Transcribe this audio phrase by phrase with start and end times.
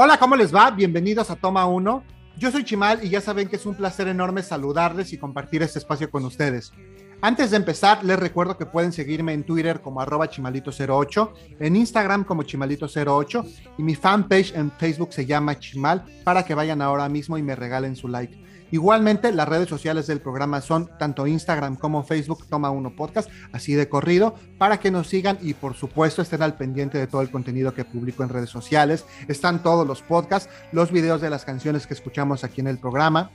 [0.00, 0.70] Hola, ¿cómo les va?
[0.70, 2.04] Bienvenidos a Toma 1.
[2.36, 5.80] Yo soy Chimal y ya saben que es un placer enorme saludarles y compartir este
[5.80, 6.72] espacio con ustedes.
[7.20, 12.22] Antes de empezar, les recuerdo que pueden seguirme en Twitter como arroba chimalito08, en Instagram
[12.22, 17.36] como chimalito08 y mi fanpage en Facebook se llama Chimal para que vayan ahora mismo
[17.36, 18.40] y me regalen su like.
[18.70, 23.74] Igualmente, las redes sociales del programa son tanto Instagram como Facebook, Toma Uno Podcast, así
[23.74, 27.30] de corrido, para que nos sigan y por supuesto estén al pendiente de todo el
[27.30, 29.04] contenido que publico en redes sociales.
[29.28, 33.30] Están todos los podcasts, los videos de las canciones que escuchamos aquí en el programa,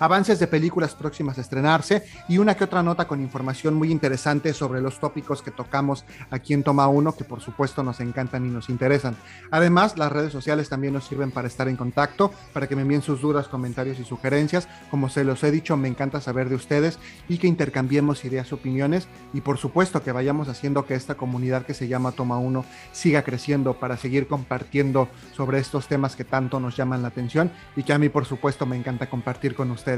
[0.00, 4.52] avances de películas próximas a estrenarse y una que otra nota con información muy interesante
[4.52, 8.48] sobre los tópicos que tocamos aquí en Toma 1, que por supuesto nos encantan y
[8.48, 9.16] nos interesan.
[9.50, 13.02] Además, las redes sociales también nos sirven para estar en contacto, para que me envíen
[13.02, 14.68] sus dudas, comentarios y sugerencias.
[14.90, 19.06] Como se los he dicho, me encanta saber de ustedes y que intercambiemos ideas opiniones
[19.34, 23.22] y por supuesto que vayamos haciendo que esta comunidad que se llama Toma 1 siga
[23.22, 27.92] creciendo para seguir compartiendo sobre estos temas que tanto nos llaman la atención y que
[27.92, 29.89] a mí por supuesto me encanta compartir con ustedes.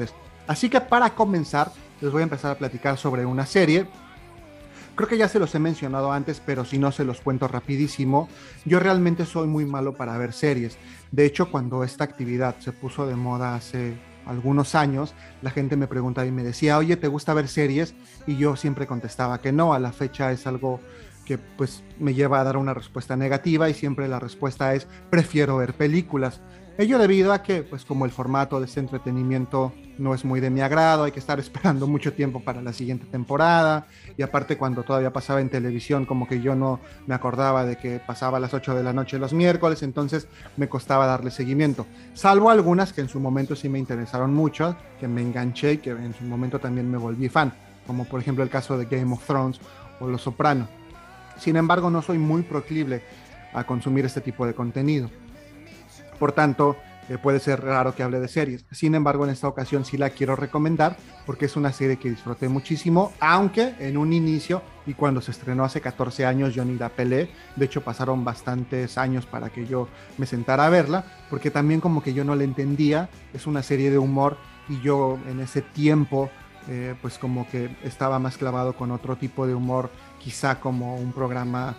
[0.46, 3.86] Así que para comenzar, les voy a empezar a platicar sobre una serie.
[4.94, 8.28] Creo que ya se los he mencionado antes, pero si no se los cuento rapidísimo.
[8.64, 10.76] Yo realmente soy muy malo para ver series.
[11.10, 13.94] De hecho, cuando esta actividad se puso de moda hace
[14.26, 17.94] algunos años, la gente me preguntaba y me decía, oye, ¿te gusta ver series?
[18.26, 20.80] Y yo siempre contestaba que no, a la fecha es algo
[21.24, 25.56] que pues me lleva a dar una respuesta negativa y siempre la respuesta es prefiero
[25.56, 26.40] ver películas.
[26.78, 30.48] Ello debido a que, pues como el formato de este entretenimiento no es muy de
[30.48, 34.82] mi agrado, hay que estar esperando mucho tiempo para la siguiente temporada, y aparte cuando
[34.82, 38.54] todavía pasaba en televisión, como que yo no me acordaba de que pasaba a las
[38.54, 41.86] 8 de la noche los miércoles, entonces me costaba darle seguimiento.
[42.14, 45.90] Salvo algunas que en su momento sí me interesaron mucho, que me enganché y que
[45.90, 47.52] en su momento también me volví fan,
[47.86, 49.60] como por ejemplo el caso de Game of Thrones
[50.00, 50.68] o Los Soprano.
[51.38, 53.02] Sin embargo, no soy muy proclive
[53.52, 55.10] a consumir este tipo de contenido.
[56.22, 56.76] Por tanto,
[57.08, 58.64] eh, puede ser raro que hable de series.
[58.70, 60.96] Sin embargo, en esta ocasión sí la quiero recomendar
[61.26, 65.64] porque es una serie que disfruté muchísimo, aunque en un inicio y cuando se estrenó
[65.64, 67.28] hace 14 años yo ni la pelé.
[67.56, 72.04] De hecho, pasaron bastantes años para que yo me sentara a verla, porque también como
[72.04, 73.08] que yo no la entendía.
[73.34, 74.36] Es una serie de humor
[74.68, 76.30] y yo en ese tiempo
[76.68, 79.90] eh, pues como que estaba más clavado con otro tipo de humor,
[80.20, 81.74] quizá como un programa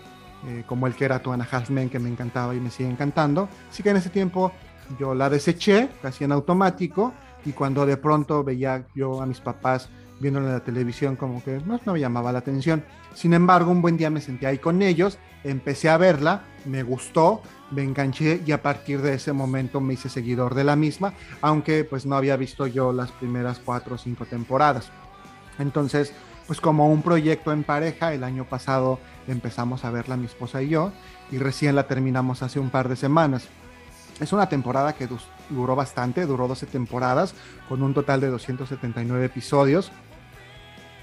[0.48, 3.50] eh, como el que era Tuana Halfman, que me encantaba y me sigue encantando.
[3.70, 4.52] Así que en ese tiempo
[5.00, 7.14] yo la deseché, casi en automático,
[7.46, 9.90] y cuando de pronto veía yo a mis papás
[10.20, 12.84] viéndola en la televisión, como que no, no me llamaba la atención.
[13.14, 17.42] Sin embargo, un buen día me senté ahí con ellos, empecé a verla, me gustó,
[17.72, 21.84] me enganché y a partir de ese momento me hice seguidor de la misma, aunque
[21.84, 24.92] pues no había visto yo las primeras cuatro o cinco temporadas.
[25.60, 26.14] Entonces,
[26.48, 30.70] pues como un proyecto en pareja, el año pasado empezamos a verla mi esposa y
[30.70, 30.92] yo,
[31.32, 33.48] y recién la terminamos hace un par de semanas.
[34.20, 35.08] Es una temporada que
[35.50, 37.34] duró bastante, duró 12 temporadas,
[37.68, 39.92] con un total de 279 episodios.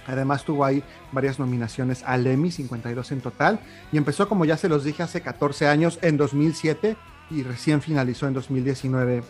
[0.06, 3.60] Además tuvo ahí varias nominaciones al Emmy, 52 en total,
[3.92, 6.96] y empezó, como ya se los dije, hace 14 años, en 2007,
[7.30, 9.22] y recién finalizó en 2019,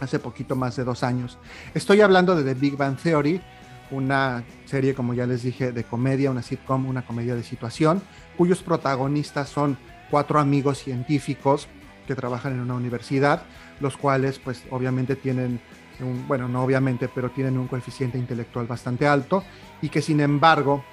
[0.00, 1.38] hace poquito más de dos años.
[1.74, 3.40] Estoy hablando de The Big Bang Theory,
[3.90, 8.02] una serie, como ya les dije, de comedia, una sitcom, una comedia de situación,
[8.36, 9.78] cuyos protagonistas son
[10.10, 11.68] cuatro amigos científicos
[12.06, 13.42] que trabajan en una universidad,
[13.80, 15.60] los cuales pues obviamente tienen
[16.00, 19.44] un, bueno, no obviamente, pero tienen un coeficiente intelectual bastante alto
[19.82, 20.84] y que sin embargo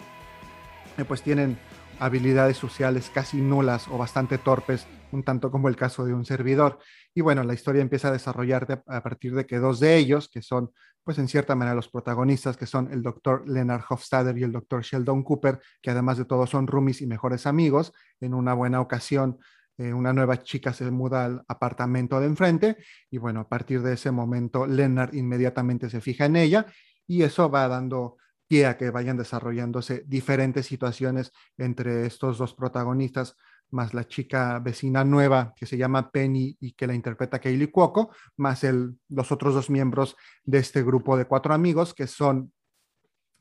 [0.98, 1.58] eh, pues tienen
[2.00, 6.80] habilidades sociales casi nulas o bastante torpes, un tanto como el caso de un servidor.
[7.14, 10.42] Y bueno, la historia empieza a desarrollarse a partir de que dos de ellos, que
[10.42, 10.72] son
[11.04, 14.82] pues en cierta manera los protagonistas, que son el doctor Leonard Hofstadter y el doctor
[14.82, 19.40] Sheldon Cooper, que además de todo son roomies y mejores amigos, en una buena ocasión
[19.78, 22.78] eh, una nueva chica se muda al apartamento de enfrente
[23.12, 26.66] y bueno, a partir de ese momento Leonard inmediatamente se fija en ella
[27.06, 28.18] y eso va dando
[28.48, 33.36] pie a que vayan desarrollándose diferentes situaciones entre estos dos protagonistas,
[33.72, 38.12] más la chica vecina nueva que se llama Penny y que la interpreta Kaylee Cuoco,
[38.38, 38.66] más
[39.10, 42.52] los otros dos miembros de este grupo de cuatro amigos que son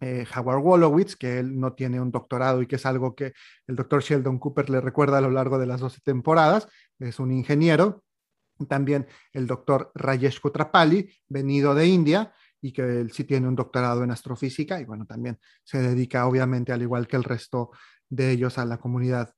[0.00, 3.32] eh, Howard Wolowitz, que él no tiene un doctorado y que es algo que
[3.66, 6.68] el doctor Sheldon Cooper le recuerda a lo largo de las 12 temporadas,
[6.98, 8.02] es un ingeniero.
[8.68, 12.32] También el doctor Rajesh Kutrapali, venido de India,
[12.64, 16.72] y que él sí tiene un doctorado en astrofísica y bueno, también se dedica obviamente
[16.72, 17.72] al igual que el resto
[18.08, 19.34] de ellos a la comunidad,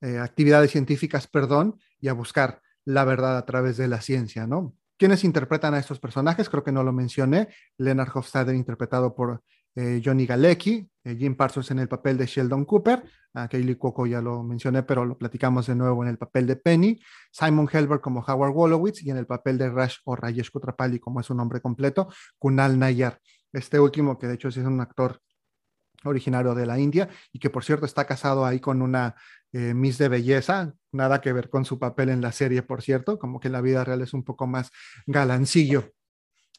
[0.00, 4.74] eh, actividades científicas, perdón, y a buscar la verdad a través de la ciencia, ¿no?
[4.96, 6.48] ¿Quiénes interpretan a estos personajes?
[6.50, 7.48] Creo que no lo mencioné.
[7.78, 9.42] Leonard Hofstadter interpretado por
[9.74, 14.06] eh, Johnny Galecki, eh, Jim Parsons en el papel de Sheldon Cooper, a Kaylee Cuoco
[14.06, 17.00] ya lo mencioné, pero lo platicamos de nuevo en el papel de Penny,
[17.30, 21.20] Simon Helberg como Howard Wolowitz y en el papel de Rash o Rajesh Kutrapali, como
[21.20, 22.08] es su nombre completo,
[22.38, 23.20] Kunal Nayar.
[23.52, 25.20] Este último, que de hecho es un actor
[26.04, 29.14] originario de la India y que por cierto está casado ahí con una
[29.52, 33.18] eh, Miss de belleza, nada que ver con su papel en la serie, por cierto,
[33.18, 34.70] como que la vida real es un poco más
[35.06, 35.92] galancillo.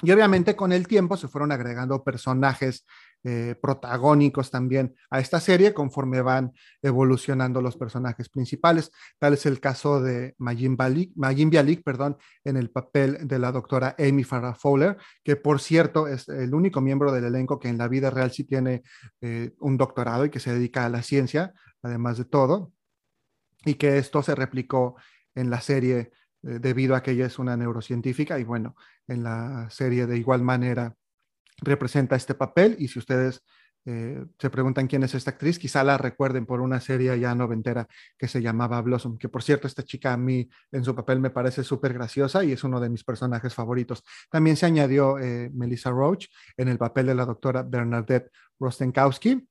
[0.01, 2.85] Y obviamente con el tiempo se fueron agregando personajes
[3.23, 8.91] eh, protagónicos también a esta serie conforme van evolucionando los personajes principales.
[9.19, 14.23] Tal es el caso de Magin Bialik, perdón, en el papel de la doctora Amy
[14.23, 18.09] Farrah Fowler, que por cierto es el único miembro del elenco que en la vida
[18.09, 18.81] real sí tiene
[19.21, 21.53] eh, un doctorado y que se dedica a la ciencia,
[21.83, 22.73] además de todo,
[23.65, 24.95] y que esto se replicó
[25.35, 26.11] en la serie
[26.43, 28.75] eh, debido a que ella es una neurocientífica y bueno,
[29.07, 30.95] en la serie de igual manera
[31.61, 33.43] representa este papel y si ustedes
[33.85, 37.87] eh, se preguntan quién es esta actriz, quizá la recuerden por una serie ya noventera
[38.17, 41.31] que se llamaba Blossom, que por cierto esta chica a mí en su papel me
[41.31, 44.03] parece súper graciosa y es uno de mis personajes favoritos.
[44.29, 46.27] También se añadió eh, Melissa Roach
[46.57, 49.47] en el papel de la doctora Bernadette Rostenkowski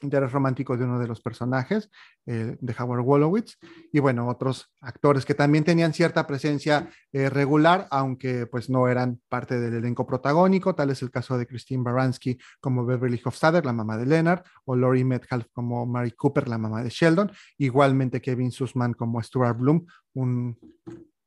[0.00, 1.90] interés romántico de uno de los personajes,
[2.26, 3.58] eh, de Howard Wolowitz,
[3.92, 9.20] y bueno, otros actores que también tenían cierta presencia eh, regular, aunque pues no eran
[9.28, 13.72] parte del elenco protagónico, tal es el caso de Christine Baranski como Beverly Hofstadter, la
[13.72, 18.52] mamá de Leonard, o Laurie Metcalf como Mary Cooper, la mamá de Sheldon, igualmente Kevin
[18.52, 20.58] Sussman como Stuart Bloom, un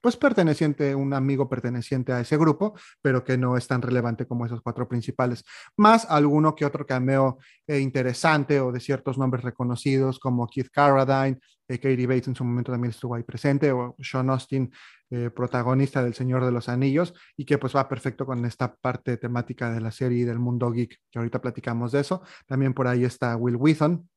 [0.03, 4.45] pues perteneciente, un amigo perteneciente a ese grupo, pero que no es tan relevante como
[4.45, 5.45] esos cuatro principales.
[5.77, 11.39] Más alguno que otro cameo eh, interesante o de ciertos nombres reconocidos como Keith Carradine,
[11.69, 14.69] eh, Katie Bates en su momento también estuvo ahí presente, o Sean Austin,
[15.09, 19.15] eh, protagonista del Señor de los Anillos, y que pues va perfecto con esta parte
[19.15, 22.23] temática de la serie del mundo geek, que ahorita platicamos de eso.
[22.45, 24.09] También por ahí está Will Wheaton,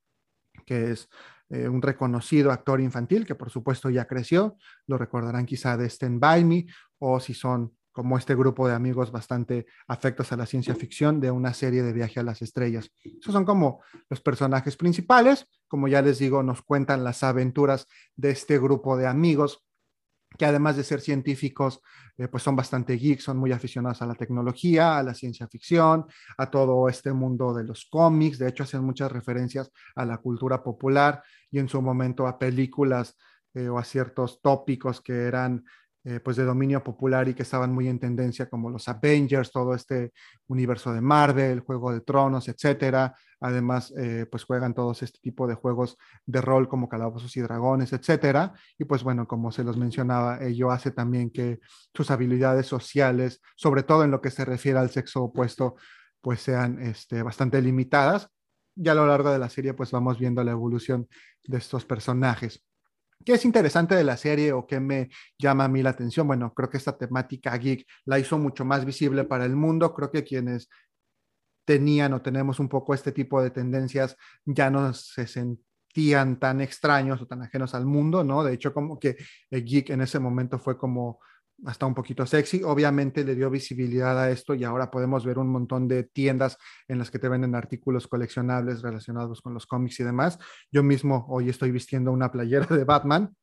[0.64, 1.08] que es
[1.48, 4.56] eh, un reconocido actor infantil que por supuesto ya creció,
[4.86, 6.66] lo recordarán quizá de Stand By Me
[6.98, 11.30] o si son como este grupo de amigos bastante afectos a la ciencia ficción de
[11.30, 12.90] una serie de Viaje a las Estrellas.
[13.02, 18.32] Esos son como los personajes principales, como ya les digo, nos cuentan las aventuras de
[18.32, 19.64] este grupo de amigos
[20.38, 21.80] que además de ser científicos,
[22.16, 26.06] eh, pues son bastante geeks, son muy aficionados a la tecnología, a la ciencia ficción,
[26.36, 28.38] a todo este mundo de los cómics.
[28.38, 33.16] De hecho, hacen muchas referencias a la cultura popular y en su momento a películas
[33.54, 35.64] eh, o a ciertos tópicos que eran
[36.08, 39.74] eh, pues de dominio popular y que estaban muy en tendencia como los Avengers, todo
[39.74, 40.12] este
[40.46, 43.12] universo de Marvel, Juego de Tronos, etcétera.
[43.40, 47.92] Además, eh, pues juegan todos este tipo de juegos de rol como Calabozos y Dragones,
[47.92, 48.54] etcétera.
[48.78, 51.58] Y pues bueno, como se los mencionaba, ello hace también que
[51.92, 55.74] sus habilidades sociales, sobre todo en lo que se refiere al sexo opuesto,
[56.20, 58.30] pues sean este, bastante limitadas.
[58.76, 61.08] Y a lo largo de la serie, pues vamos viendo la evolución
[61.42, 62.64] de estos personajes.
[63.26, 66.28] ¿Qué es interesante de la serie o qué me llama a mí la atención?
[66.28, 69.92] Bueno, creo que esta temática geek la hizo mucho más visible para el mundo.
[69.92, 70.68] Creo que quienes
[71.64, 77.20] tenían o tenemos un poco este tipo de tendencias ya no se sentían tan extraños
[77.20, 78.44] o tan ajenos al mundo, ¿no?
[78.44, 79.16] De hecho, como que
[79.50, 81.18] el geek en ese momento fue como
[81.64, 82.62] hasta un poquito sexy.
[82.62, 86.58] Obviamente le dio visibilidad a esto y ahora podemos ver un montón de tiendas
[86.88, 90.38] en las que te venden artículos coleccionables relacionados con los cómics y demás.
[90.70, 93.34] Yo mismo hoy estoy vistiendo una playera de Batman.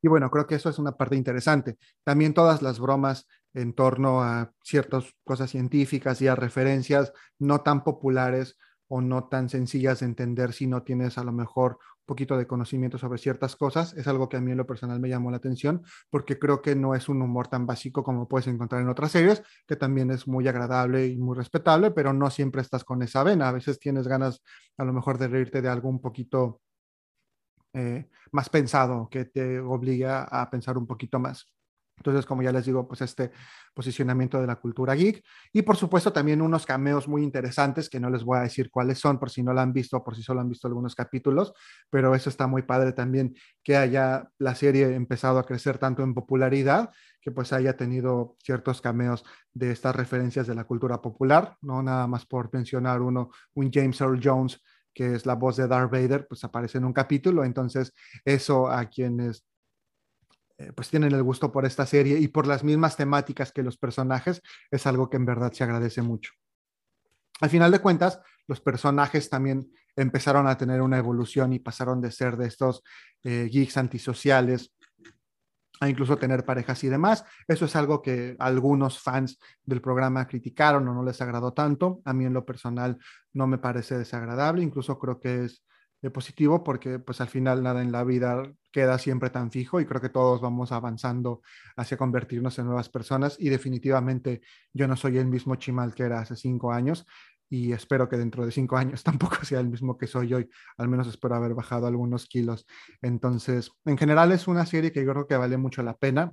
[0.00, 1.76] Y bueno, creo que eso es una parte interesante.
[2.04, 7.82] También todas las bromas en torno a ciertas cosas científicas y a referencias no tan
[7.82, 8.56] populares
[8.88, 11.78] o no tan sencillas de entender si no tienes a lo mejor
[12.08, 13.94] poquito de conocimiento sobre ciertas cosas.
[13.94, 16.74] Es algo que a mí en lo personal me llamó la atención porque creo que
[16.74, 20.26] no es un humor tan básico como puedes encontrar en otras series, que también es
[20.26, 23.48] muy agradable y muy respetable, pero no siempre estás con esa vena.
[23.48, 24.42] A veces tienes ganas
[24.76, 26.60] a lo mejor de reírte de algo un poquito
[27.74, 31.46] eh, más pensado, que te obliga a pensar un poquito más.
[31.98, 33.30] Entonces, como ya les digo, pues este
[33.74, 35.22] posicionamiento de la cultura geek.
[35.52, 38.98] Y por supuesto también unos cameos muy interesantes que no les voy a decir cuáles
[38.98, 41.52] son por si no la han visto, por si solo han visto algunos capítulos,
[41.90, 46.14] pero eso está muy padre también que haya la serie empezado a crecer tanto en
[46.14, 46.90] popularidad
[47.20, 52.06] que pues haya tenido ciertos cameos de estas referencias de la cultura popular, no nada
[52.06, 54.60] más por mencionar uno, un James Earl Jones
[54.94, 58.86] que es la voz de Darth Vader, pues aparece en un capítulo, entonces eso a
[58.86, 59.44] quienes
[60.58, 63.78] eh, pues tienen el gusto por esta serie y por las mismas temáticas que los
[63.78, 66.32] personajes, es algo que en verdad se agradece mucho.
[67.40, 72.10] Al final de cuentas, los personajes también empezaron a tener una evolución y pasaron de
[72.10, 72.82] ser de estos
[73.22, 74.72] eh, geeks antisociales
[75.80, 77.24] a incluso tener parejas y demás.
[77.46, 82.00] Eso es algo que algunos fans del programa criticaron o no les agradó tanto.
[82.04, 82.98] A mí en lo personal
[83.32, 85.62] no me parece desagradable, incluso creo que es
[86.02, 89.86] eh, positivo porque pues al final nada en la vida queda siempre tan fijo y
[89.86, 91.42] creo que todos vamos avanzando
[91.76, 94.40] hacia convertirnos en nuevas personas y definitivamente
[94.72, 97.04] yo no soy el mismo Chimal que era hace cinco años
[97.50, 100.48] y espero que dentro de cinco años tampoco sea el mismo que soy hoy.
[100.76, 102.66] Al menos espero haber bajado algunos kilos.
[103.02, 106.32] Entonces, en general es una serie que yo creo que vale mucho la pena.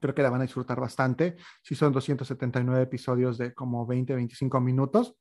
[0.00, 1.36] Creo que la van a disfrutar bastante.
[1.62, 5.14] Si son 279 episodios de como 20, 25 minutos.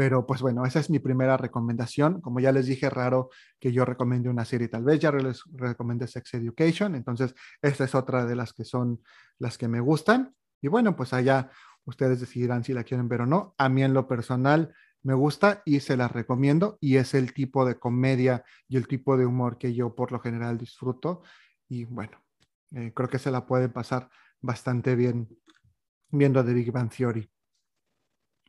[0.00, 2.22] Pero pues bueno, esa es mi primera recomendación.
[2.22, 3.28] Como ya les dije, raro
[3.58, 4.68] que yo recomiende una serie.
[4.68, 6.94] Tal vez ya les recomendé Sex Education.
[6.94, 9.02] Entonces, esta es otra de las que son
[9.38, 10.34] las que me gustan.
[10.62, 11.50] Y bueno, pues allá
[11.84, 13.54] Ustedes decidirán si la quieren ver o no.
[13.58, 17.64] A mí en lo personal me gusta y se la recomiendo y es el tipo
[17.64, 21.22] de comedia y el tipo de humor que yo por lo general disfruto.
[21.68, 22.22] Y bueno,
[22.72, 25.28] eh, creo que se la puede pasar bastante bien
[26.10, 27.30] viendo The Big Bang Theory.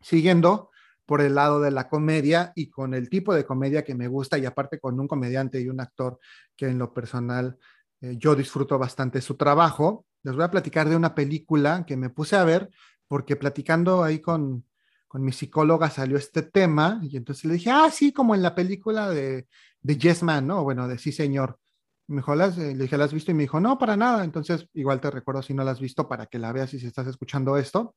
[0.02, 0.72] Siguiendo
[1.06, 4.38] por el lado de la comedia y con el tipo de comedia que me gusta
[4.38, 6.20] y aparte con un comediante y un actor
[6.56, 7.58] que en lo personal
[8.02, 12.10] eh, yo disfruto bastante su trabajo, les voy a platicar de una película que me
[12.10, 12.70] puse a ver
[13.08, 14.66] porque platicando ahí con,
[15.08, 18.56] con mi psicóloga salió este tema y entonces le dije, ah, sí, como en la
[18.56, 19.48] película de,
[19.82, 20.64] de Yes Man, ¿no?
[20.64, 21.60] Bueno, de Sí, señor.
[22.08, 23.32] Me dijo, ¿las, le dije, ¿la has visto?
[23.32, 24.24] Y me dijo, no, para nada.
[24.24, 26.88] Entonces, igual te recuerdo si no la has visto para que la veas y si
[26.88, 27.96] estás escuchando esto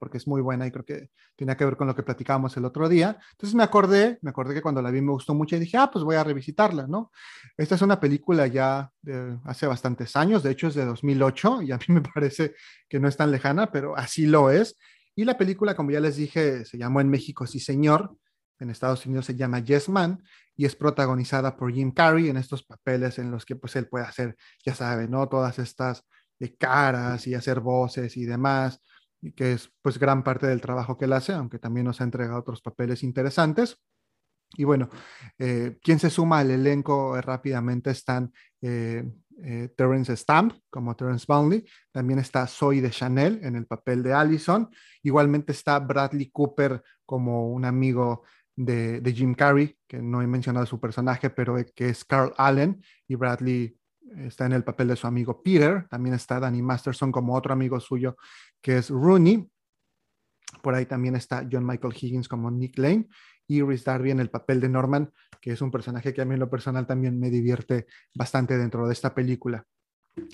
[0.00, 2.64] porque es muy buena y creo que tenía que ver con lo que platicábamos el
[2.64, 3.18] otro día.
[3.32, 5.90] Entonces me acordé, me acordé que cuando la vi me gustó mucho y dije, ah,
[5.92, 7.12] pues voy a revisitarla, ¿no?
[7.56, 11.72] Esta es una película ya de hace bastantes años, de hecho es de 2008 y
[11.72, 12.54] a mí me parece
[12.88, 14.76] que no es tan lejana, pero así lo es.
[15.14, 18.16] Y la película, como ya les dije, se llamó en México Sí Señor,
[18.58, 20.22] en Estados Unidos se llama Yes Man
[20.56, 24.06] y es protagonizada por Jim Carrey en estos papeles en los que pues él puede
[24.06, 25.28] hacer, ya saben, ¿no?
[25.28, 26.06] Todas estas
[26.38, 28.80] de caras y hacer voces y demás
[29.34, 32.40] que es pues gran parte del trabajo que él hace, aunque también nos ha entregado
[32.40, 33.78] otros papeles interesantes.
[34.56, 34.88] Y bueno,
[35.38, 39.04] eh, quien se suma al elenco eh, rápidamente están eh,
[39.76, 44.68] Terence Stamp como Terence Bownley, también está Zoe de Chanel en el papel de Allison,
[45.02, 48.24] igualmente está Bradley Cooper como un amigo
[48.54, 52.82] de, de Jim Carrey, que no he mencionado su personaje, pero que es Carl Allen,
[53.08, 53.79] y Bradley
[54.18, 57.78] está en el papel de su amigo Peter, también está Danny Masterson como otro amigo
[57.80, 58.16] suyo
[58.60, 59.48] que es Rooney,
[60.62, 63.08] por ahí también está John Michael Higgins como Nick Lane
[63.46, 66.34] y Rhys Darby en el papel de Norman, que es un personaje que a mí
[66.34, 69.64] en lo personal también me divierte bastante dentro de esta película.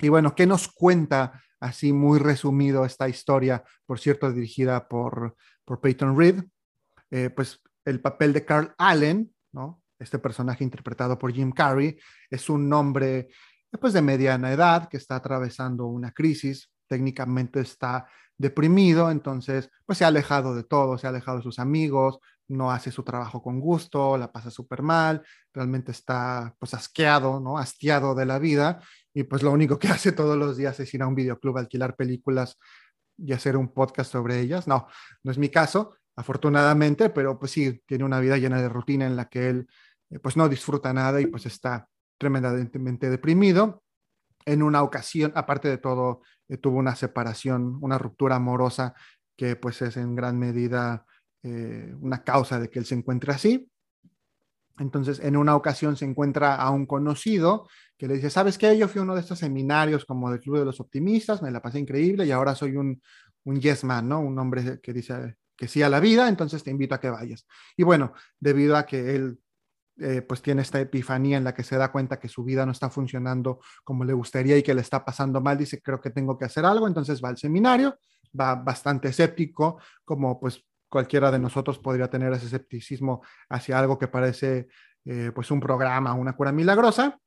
[0.02, 5.80] Y bueno, ¿qué nos cuenta así muy resumido esta historia, por cierto, dirigida por, por
[5.80, 6.42] Peyton Reed?
[7.10, 9.82] Eh, pues el papel de Carl Allen, ¿no?
[9.98, 13.28] Este personaje interpretado por Jim Carrey es un hombre
[13.80, 18.08] pues de mediana edad que está atravesando una crisis, técnicamente está
[18.38, 22.18] deprimido, entonces pues se ha alejado de todo, se ha alejado de sus amigos,
[22.48, 27.58] no hace su trabajo con gusto, la pasa súper mal, realmente está pues asqueado, ¿no?
[27.58, 28.80] Hastiado de la vida
[29.12, 31.96] y pues lo único que hace todos los días es ir a un videoclub alquilar
[31.96, 32.58] películas
[33.18, 34.68] y hacer un podcast sobre ellas.
[34.68, 34.86] No,
[35.22, 39.16] no es mi caso, afortunadamente, pero pues sí, tiene una vida llena de rutina en
[39.16, 39.66] la que él
[40.10, 43.82] eh, pues no disfruta nada y pues está tremendamente deprimido.
[44.44, 48.94] En una ocasión, aparte de todo, eh, tuvo una separación, una ruptura amorosa
[49.36, 51.04] que pues es en gran medida
[51.42, 53.70] eh, una causa de que él se encuentre así.
[54.78, 58.76] Entonces, en una ocasión se encuentra a un conocido que le dice, ¿sabes qué?
[58.76, 61.62] Yo fui a uno de estos seminarios como del Club de los Optimistas, me la
[61.62, 63.00] pasé increíble y ahora soy un,
[63.44, 64.20] un yes man, ¿no?
[64.20, 67.46] Un hombre que dice que sí a la vida, entonces te invito a que vayas.
[67.76, 69.38] Y bueno, debido a que él
[69.98, 72.72] eh, pues tiene esta epifanía en la que se da cuenta que su vida no
[72.72, 76.36] está funcionando como le gustaría y que le está pasando mal, dice, creo que tengo
[76.36, 77.98] que hacer algo, entonces va al seminario,
[78.38, 84.08] va bastante escéptico, como pues cualquiera de nosotros podría tener ese escepticismo hacia algo que
[84.08, 84.68] parece
[85.04, 87.18] eh, pues un programa, una cura milagrosa.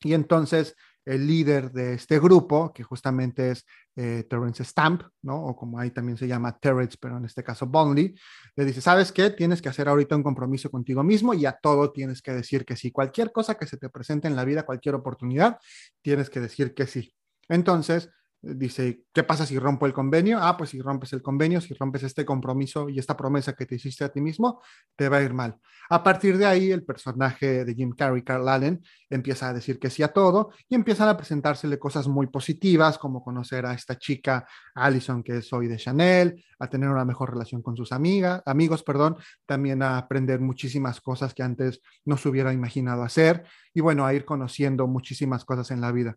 [0.00, 3.64] Y entonces el líder de este grupo, que justamente es
[3.96, 5.44] eh, Terence Stamp, ¿no?
[5.46, 8.14] O como ahí también se llama Terence, pero en este caso Bondley,
[8.56, 9.30] le dice, ¿sabes qué?
[9.30, 12.76] Tienes que hacer ahorita un compromiso contigo mismo y a todo tienes que decir que
[12.76, 12.90] sí.
[12.90, 15.58] Cualquier cosa que se te presente en la vida, cualquier oportunidad,
[16.02, 17.14] tienes que decir que sí.
[17.48, 18.10] Entonces,
[18.44, 20.38] dice, ¿qué pasa si rompo el convenio?
[20.40, 23.76] Ah, pues si rompes el convenio, si rompes este compromiso y esta promesa que te
[23.76, 24.62] hiciste a ti mismo,
[24.96, 25.58] te va a ir mal.
[25.90, 29.90] A partir de ahí, el personaje de Jim Carrey, Carl Allen, empieza a decir que
[29.90, 34.46] sí a todo y empiezan a presentársele cosas muy positivas, como conocer a esta chica
[34.74, 38.82] Allison, que es hoy de Chanel, a tener una mejor relación con sus amigas, amigos,
[38.82, 44.06] perdón, también a aprender muchísimas cosas que antes no se hubiera imaginado hacer y bueno,
[44.06, 46.16] a ir conociendo muchísimas cosas en la vida.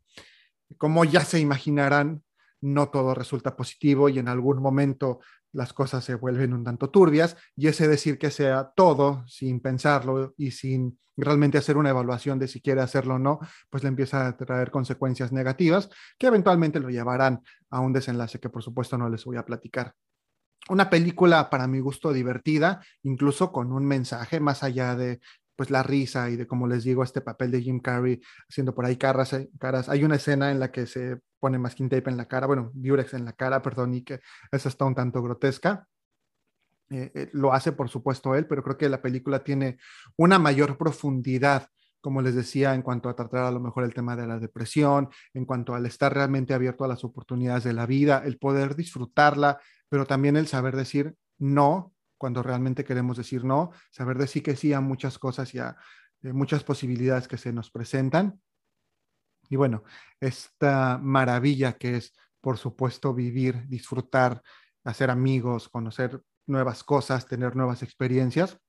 [0.77, 2.23] Como ya se imaginarán,
[2.61, 5.19] no todo resulta positivo y en algún momento
[5.53, 10.33] las cosas se vuelven un tanto turbias y ese decir que sea todo sin pensarlo
[10.37, 14.27] y sin realmente hacer una evaluación de si quiere hacerlo o no, pues le empieza
[14.27, 19.09] a traer consecuencias negativas que eventualmente lo llevarán a un desenlace que por supuesto no
[19.09, 19.93] les voy a platicar.
[20.69, 25.21] Una película para mi gusto divertida, incluso con un mensaje más allá de
[25.57, 28.85] pues la risa y de, como les digo, este papel de Jim Carrey haciendo por
[28.85, 29.89] ahí caras, eh, caras.
[29.89, 33.13] Hay una escena en la que se pone masking tape en la cara, bueno, Durex
[33.15, 34.21] en la cara, perdón, y que
[34.51, 35.87] esa está un tanto grotesca.
[36.89, 39.77] Eh, eh, lo hace, por supuesto, él, pero creo que la película tiene
[40.15, 41.67] una mayor profundidad,
[41.99, 45.09] como les decía, en cuanto a tratar a lo mejor el tema de la depresión,
[45.33, 49.59] en cuanto al estar realmente abierto a las oportunidades de la vida, el poder disfrutarla,
[49.89, 54.73] pero también el saber decir no cuando realmente queremos decir no, saber decir que sí
[54.73, 55.75] a muchas cosas y a
[56.23, 58.41] eh, muchas posibilidades que se nos presentan.
[59.49, 59.83] Y bueno,
[60.19, 64.41] esta maravilla que es, por supuesto, vivir, disfrutar,
[64.83, 68.59] hacer amigos, conocer nuevas cosas, tener nuevas experiencias.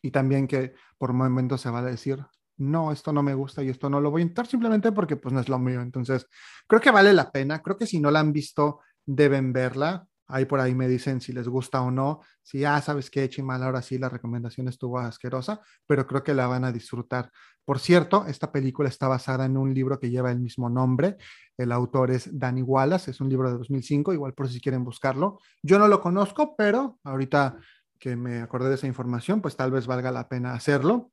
[0.00, 2.24] Y también que por momentos se va a decir,
[2.58, 5.32] no, esto no me gusta y esto no lo voy a intentar simplemente porque pues
[5.32, 5.80] no es lo mío.
[5.80, 6.26] Entonces,
[6.66, 7.62] creo que vale la pena.
[7.62, 10.06] Creo que si no la han visto, deben verla.
[10.28, 12.20] Ahí por ahí me dicen si les gusta o no.
[12.42, 16.46] Si, ah, sabes qué, Chimal, ahora sí la recomendación estuvo asquerosa, pero creo que la
[16.46, 17.30] van a disfrutar.
[17.64, 21.16] Por cierto, esta película está basada en un libro que lleva el mismo nombre.
[21.56, 25.38] El autor es Danny Wallace, es un libro de 2005, igual por si quieren buscarlo.
[25.62, 27.58] Yo no lo conozco, pero ahorita
[27.98, 31.10] que me acordé de esa información, pues tal vez valga la pena hacerlo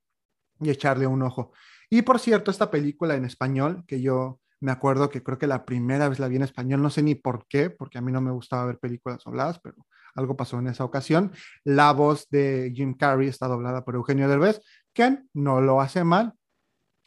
[0.60, 1.52] y echarle un ojo.
[1.90, 5.64] Y por cierto, esta película en español que yo me acuerdo que creo que la
[5.64, 8.20] primera vez la vi en español, no sé ni por qué, porque a mí no
[8.20, 9.76] me gustaba ver películas dobladas, pero
[10.16, 11.32] algo pasó en esa ocasión.
[11.64, 14.60] La voz de Jim Carrey está doblada por Eugenio Derbez,
[14.92, 16.34] que no lo hace mal,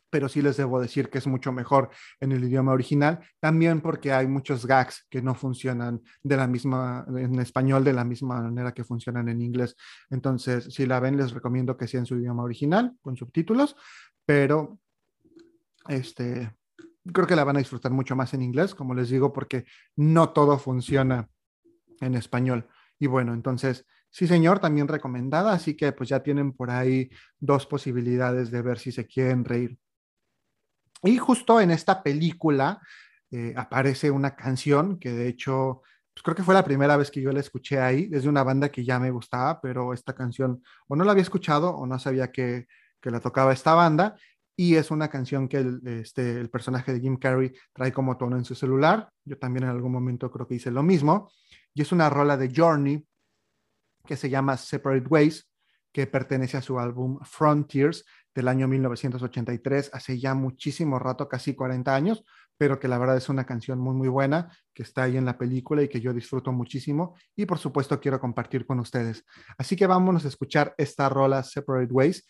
[0.08, 4.12] pero sí les debo decir que es mucho mejor en el idioma original, también porque
[4.12, 8.72] hay muchos gags que no funcionan de la misma, en español de la misma manera
[8.72, 9.74] que funcionan en inglés.
[10.10, 13.74] Entonces, si la ven, les recomiendo que sea en su idioma original, con subtítulos,
[14.24, 14.78] pero
[15.88, 16.52] este,
[17.12, 19.64] creo que la van a disfrutar mucho más en inglés, como les digo, porque
[19.96, 21.28] no todo funciona
[22.00, 22.68] en español.
[22.98, 27.66] Y bueno, entonces, sí señor, también recomendada, así que pues ya tienen por ahí dos
[27.66, 29.78] posibilidades de ver si se quieren reír.
[31.02, 32.80] Y justo en esta película
[33.30, 37.20] eh, aparece una canción que de hecho, pues creo que fue la primera vez que
[37.20, 40.96] yo la escuché ahí, desde una banda que ya me gustaba, pero esta canción o
[40.96, 42.66] no la había escuchado o no sabía que,
[43.00, 44.16] que la tocaba esta banda
[44.60, 48.36] y es una canción que el, este, el personaje de Jim Carrey trae como tono
[48.36, 49.08] en su celular.
[49.24, 51.30] Yo también en algún momento creo que hice lo mismo.
[51.72, 53.06] Y es una rola de Journey
[54.04, 55.48] que se llama Separate Ways,
[55.92, 61.94] que pertenece a su álbum Frontiers del año 1983, hace ya muchísimo rato, casi 40
[61.94, 62.24] años,
[62.56, 65.38] pero que la verdad es una canción muy, muy buena, que está ahí en la
[65.38, 69.24] película y que yo disfruto muchísimo y por supuesto quiero compartir con ustedes.
[69.56, 72.26] Así que vámonos a escuchar esta rola Separate Ways.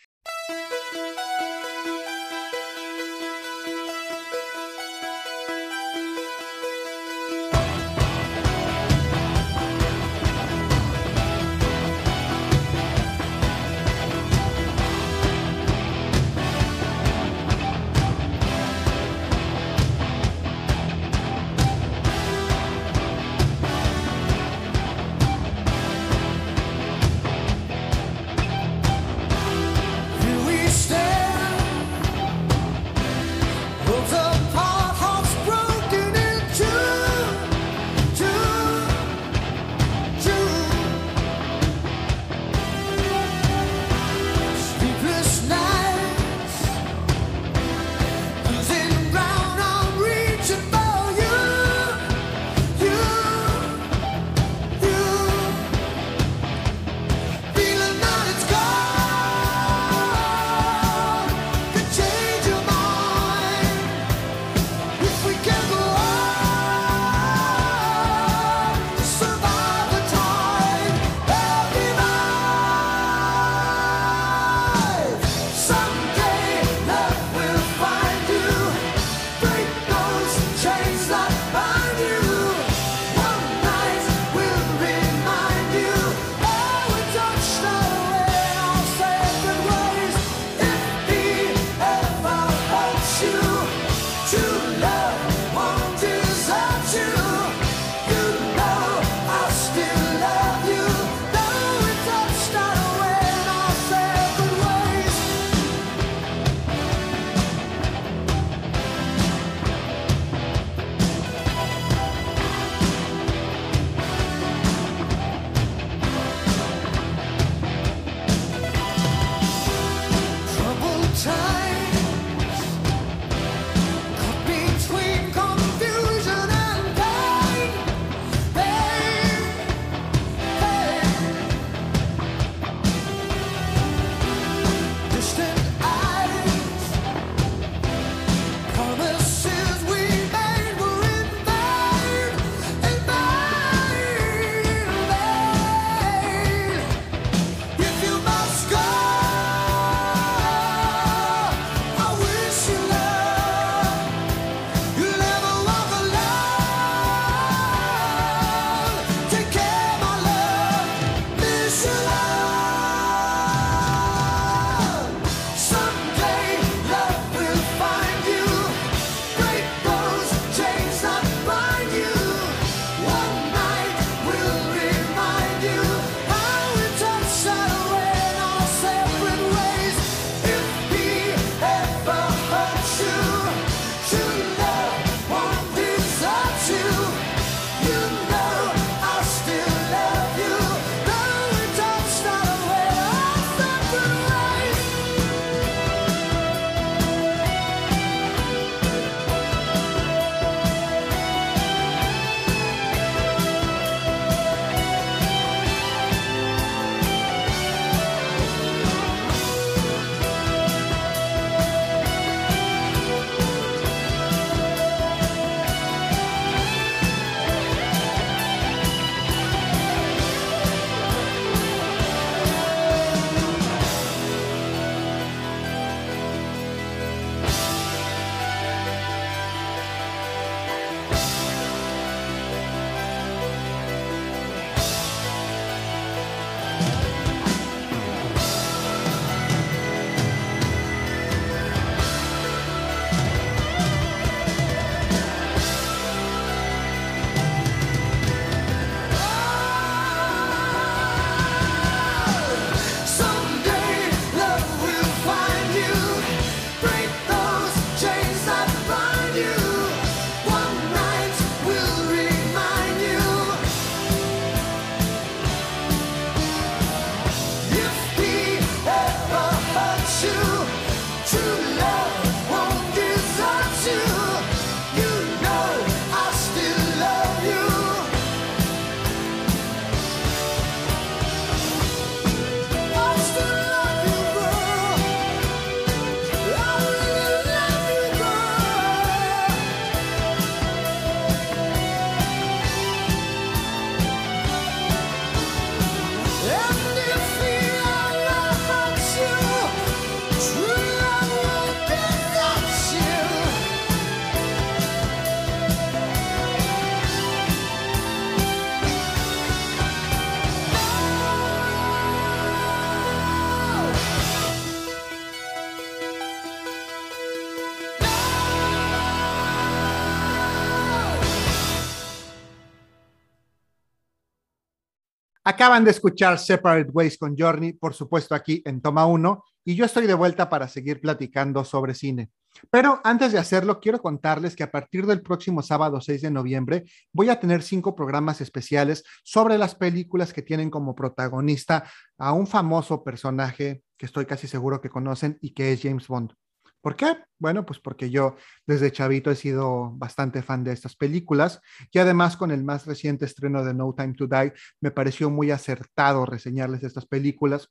[325.58, 329.86] Acaban de escuchar Separate Ways con Journey, por supuesto aquí en Toma 1, y yo
[329.86, 332.30] estoy de vuelta para seguir platicando sobre cine.
[332.70, 336.84] Pero antes de hacerlo, quiero contarles que a partir del próximo sábado 6 de noviembre
[337.12, 342.46] voy a tener cinco programas especiales sobre las películas que tienen como protagonista a un
[342.46, 346.34] famoso personaje que estoy casi seguro que conocen y que es James Bond.
[346.80, 347.16] ¿Por qué?
[347.38, 348.36] Bueno, pues porque yo
[348.66, 351.60] desde chavito he sido bastante fan de estas películas
[351.90, 355.50] y además con el más reciente estreno de No Time to Die me pareció muy
[355.50, 357.70] acertado reseñarles estas películas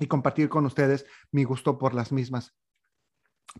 [0.00, 2.54] y compartir con ustedes mi gusto por las mismas.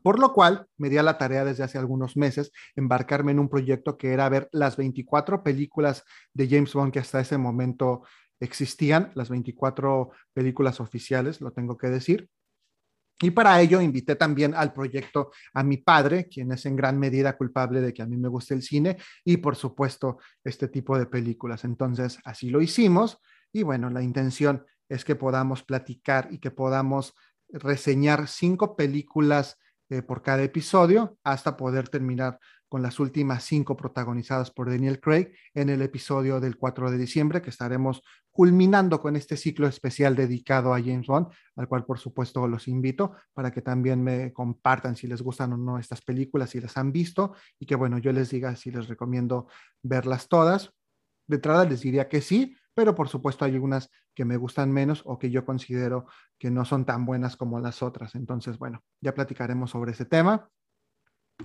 [0.02, 3.48] Por lo cual me di a la tarea desde hace algunos meses embarcarme en un
[3.48, 8.02] proyecto que era ver las 24 películas de James Bond que hasta ese momento
[8.40, 12.30] existían, las 24 películas oficiales, lo tengo que decir,
[13.20, 17.37] y para ello invité también al proyecto a mi padre, quien es en gran medida
[17.37, 21.06] culpable de que a mí me guste el cine y por supuesto este tipo de
[21.06, 21.64] películas.
[21.64, 23.18] Entonces, así lo hicimos
[23.52, 27.14] y bueno, la intención es que podamos platicar y que podamos
[27.48, 29.59] reseñar cinco películas
[29.90, 32.38] eh, por cada episodio hasta poder terminar
[32.70, 37.42] con las últimas cinco protagonizadas por Daniel Craig en el episodio del 4 de diciembre,
[37.42, 42.46] que estaremos culminando con este ciclo especial dedicado a James Bond, al cual por supuesto
[42.46, 46.61] los invito para que también me compartan si les gustan o no estas películas, si
[46.61, 49.48] las han visto y que bueno, yo les diga si les recomiendo
[49.83, 50.70] verlas todas.
[51.26, 55.02] De entrada les diría que sí, pero por supuesto hay algunas que me gustan menos
[55.06, 56.06] o que yo considero
[56.38, 58.14] que no son tan buenas como las otras.
[58.14, 60.48] Entonces, bueno, ya platicaremos sobre ese tema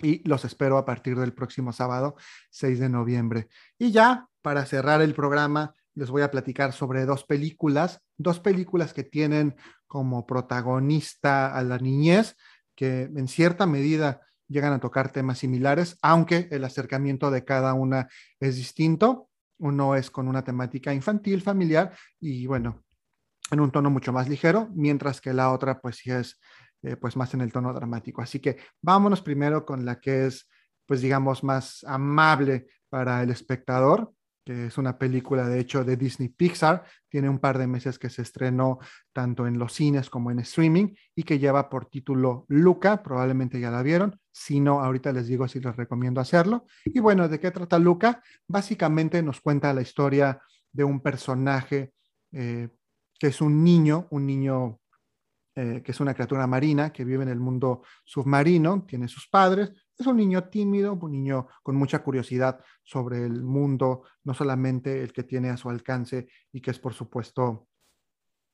[0.01, 2.15] y los espero a partir del próximo sábado,
[2.49, 3.47] 6 de noviembre.
[3.77, 8.93] Y ya, para cerrar el programa, les voy a platicar sobre dos películas, dos películas
[8.93, 9.55] que tienen
[9.87, 12.35] como protagonista a la niñez,
[12.75, 18.07] que en cierta medida llegan a tocar temas similares, aunque el acercamiento de cada una
[18.39, 19.29] es distinto.
[19.57, 22.83] Uno es con una temática infantil, familiar y bueno,
[23.51, 26.39] en un tono mucho más ligero, mientras que la otra pues sí es
[26.85, 28.21] eh, pues más en el tono dramático.
[28.21, 30.47] Así que vámonos primero con la que es
[30.85, 34.13] pues digamos más amable para el espectador,
[34.45, 38.11] que es una película de hecho de Disney Pixar, tiene un par de meses que
[38.11, 38.77] se estrenó
[39.11, 43.71] tanto en los cines como en streaming y que lleva por título Luca, probablemente ya
[43.71, 46.65] la vieron, si no, ahorita les digo si les recomiendo hacerlo.
[46.85, 48.21] Y bueno, ¿de qué trata Luca?
[48.47, 50.39] Básicamente nos cuenta la historia
[50.71, 51.93] de un personaje
[52.31, 52.69] eh,
[53.17, 54.79] que es un niño, un niño
[55.55, 59.71] eh, que es una criatura marina que vive en el mundo submarino, tiene sus padres,
[59.97, 65.13] es un niño tímido, un niño con mucha curiosidad sobre el mundo, no solamente el
[65.13, 67.67] que tiene a su alcance y que es por supuesto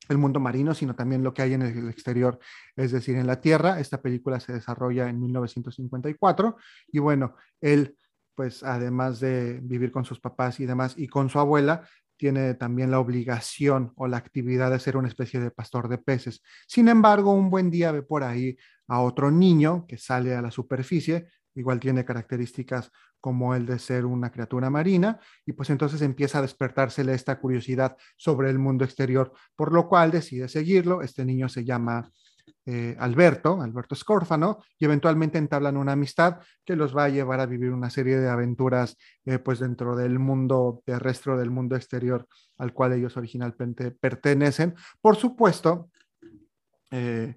[0.10, 2.40] el mundo marino, sino también lo que hay en el exterior,
[2.76, 3.80] es decir, en la Tierra.
[3.80, 6.56] Esta película se desarrolla en 1954
[6.92, 7.98] y bueno, él
[8.36, 11.88] pues además de vivir con sus papás y demás y con su abuela,
[12.22, 16.44] tiene también la obligación o la actividad de ser una especie de pastor de peces.
[16.68, 18.56] Sin embargo, un buen día ve por ahí
[18.88, 24.06] a otro niño que sale a la superficie, igual tiene características como el de ser
[24.06, 29.34] una criatura marina, y pues entonces empieza a despertársele esta curiosidad sobre el mundo exterior,
[29.56, 31.02] por lo cual decide seguirlo.
[31.02, 32.12] Este niño se llama
[32.66, 37.46] eh, Alberto, Alberto Scórfano, y eventualmente entablan una amistad que los va a llevar a
[37.46, 42.74] vivir una serie de aventuras eh, pues dentro del mundo terrestre, del mundo exterior al
[42.74, 44.76] cual ellos originalmente pertenecen.
[45.02, 45.90] Por supuesto,
[46.92, 47.36] eh,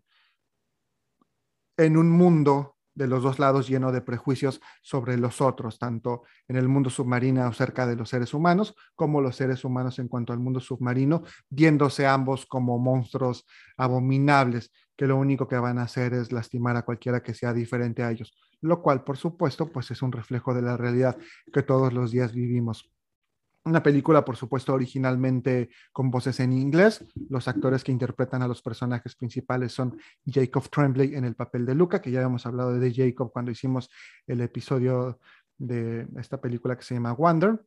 [1.77, 6.57] en un mundo de los dos lados lleno de prejuicios sobre los otros, tanto en
[6.57, 10.39] el mundo submarino cerca de los seres humanos, como los seres humanos en cuanto al
[10.39, 16.33] mundo submarino, viéndose ambos como monstruos abominables, que lo único que van a hacer es
[16.33, 20.13] lastimar a cualquiera que sea diferente a ellos, lo cual, por supuesto, pues es un
[20.13, 21.17] reflejo de la realidad
[21.53, 22.91] que todos los días vivimos.
[23.67, 27.03] Una película, por supuesto, originalmente con voces en inglés.
[27.31, 29.97] Los actores que interpretan a los personajes principales son
[30.27, 33.91] Jacob Tremblay en el papel de Luca, que ya habíamos hablado de Jacob cuando hicimos
[34.27, 35.19] el episodio
[35.57, 37.59] de esta película que se llama Wonder.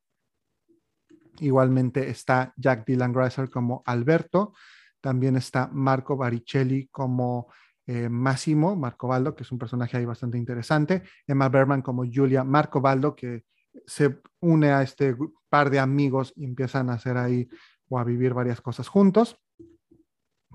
[1.39, 4.53] Igualmente está Jack Dylan Grazer como Alberto.
[5.01, 7.51] También está Marco Baricelli como
[7.87, 11.03] eh, Massimo, Marco Baldo, que es un personaje ahí bastante interesante.
[11.25, 13.45] Emma Berman como Julia Marco Baldo, que
[13.85, 15.15] se une a este
[15.49, 17.47] par de amigos y empiezan a hacer ahí
[17.89, 19.39] o a vivir varias cosas juntos.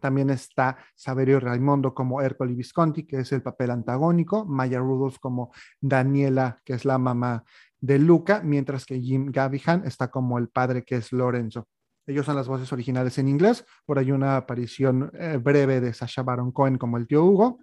[0.00, 5.52] También está Saverio Raimondo como Ercole Visconti, que es el papel antagónico, Maya Rudolph como
[5.80, 7.44] Daniela, que es la mamá
[7.80, 11.68] de Luca, mientras que Jim Gavihan está como el padre, que es Lorenzo.
[12.06, 16.22] Ellos son las voces originales en inglés, por ahí una aparición eh, breve de Sasha
[16.22, 17.60] Baron Cohen como el tío Hugo.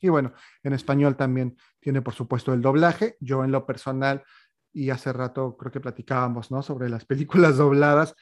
[0.00, 3.16] Y bueno, en español también tiene por supuesto el doblaje.
[3.20, 4.24] Yo en lo personal
[4.72, 6.62] y hace rato creo que platicábamos, ¿no?
[6.62, 8.14] Sobre las películas dobladas.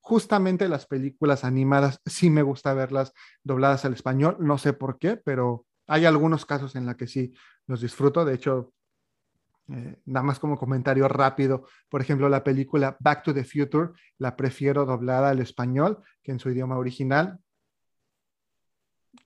[0.00, 5.16] Justamente las películas animadas sí me gusta verlas dobladas al español, no sé por qué,
[5.16, 7.34] pero hay algunos casos en los que sí
[7.66, 8.24] los disfruto.
[8.24, 8.72] De hecho,
[9.70, 14.34] eh, nada más como comentario rápido, por ejemplo, la película Back to the Future la
[14.34, 17.38] prefiero doblada al español que en su idioma original.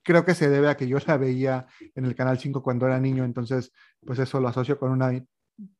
[0.03, 2.99] Creo que se debe a que yo la veía en el Canal 5 cuando era
[2.99, 3.71] niño, entonces
[4.05, 5.13] pues eso lo asocio con una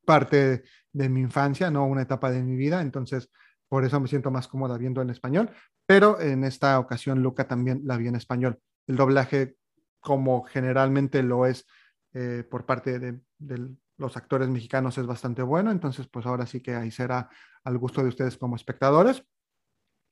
[0.05, 3.29] parte de mi infancia, no una etapa de mi vida, entonces
[3.67, 5.49] por eso me siento más cómoda viendo en español,
[5.85, 8.59] pero en esta ocasión Luca también la vi en español.
[8.87, 9.55] El doblaje,
[9.99, 11.65] como generalmente lo es
[12.13, 13.19] eh, por parte de,
[13.97, 17.29] los actores mexicanos, es bastante bueno, entonces pues ahora sí que ahí será
[17.63, 19.23] al gusto de ustedes como espectadores.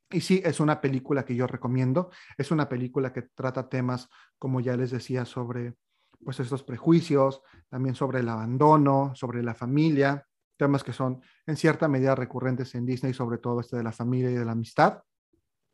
[0.09, 4.59] Y sí, es una película que yo recomiendo, es una película que trata temas, como
[4.59, 5.75] ya les decía, sobre
[6.23, 10.25] pues estos prejuicios, también sobre el abandono, sobre la familia,
[10.57, 14.29] temas que son en cierta medida recurrentes en Disney, sobre todo este de la familia
[14.29, 15.01] y de la amistad.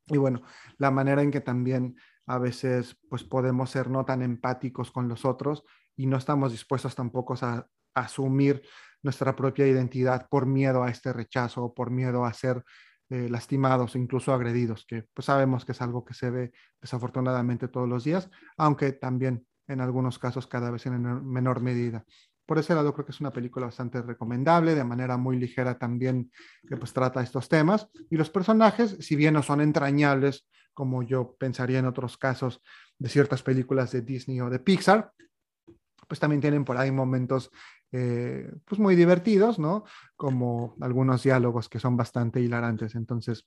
[0.08, 0.42] Y bueno,
[0.78, 1.96] la manera en que también
[2.28, 5.64] a veces pues podemos ser no tan empáticos con los otros
[5.96, 8.62] y no estamos dispuestos tampoco a, asumir
[9.02, 12.64] nuestra propia identidad por miedo a este rechazo o por miedo a ser
[13.10, 17.90] eh, lastimados incluso agredidos, que pues sabemos que es algo que se ve desafortunadamente todos
[17.90, 22.06] los días, aunque también en algunos casos cada vez en menor medida.
[22.45, 26.32] por ese lado creo que es una película bastante recomendable, de manera muy ligera también,
[26.65, 27.89] que pues trata estos temas.
[28.10, 32.62] Y los personajes, si bien no son entrañables, como yo pensaría en otros casos
[32.97, 35.12] de ciertas películas de Disney o de Pixar,
[36.08, 37.51] pues también tienen por ahí momentos
[37.91, 39.86] eh, pues muy divertidos, ¿no?
[40.15, 42.95] Como algunos diálogos que son bastante hilarantes.
[42.95, 43.45] Entonces,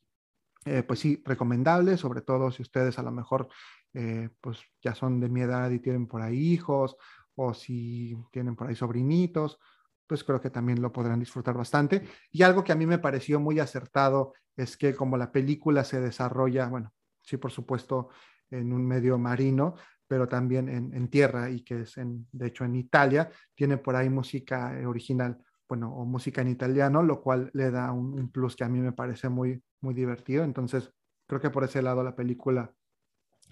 [0.65, 3.49] eh, pues sí, recomendable, sobre todo si ustedes a lo mejor
[3.95, 6.97] eh, pues ya son de mi edad y tienen por ahí hijos
[7.35, 9.59] o si tienen por ahí sobrinitos,
[10.07, 12.05] pues creo que también lo podrán disfrutar bastante.
[12.31, 16.01] Y algo que a mí me pareció muy acertado es que como la película se
[16.01, 18.09] desarrolla, bueno, sí, por supuesto,
[18.51, 19.75] en un medio marino,
[20.07, 24.11] pero también en, tierra y que es, en, de hecho, en Italia, tiene por ahí
[24.11, 28.65] música original, bueno, o música en italiano, lo cual le da un, un plus que
[28.65, 30.43] a mí me parece muy, muy divertido.
[30.43, 30.93] Entonces,
[31.29, 32.75] creo que por ese lado la película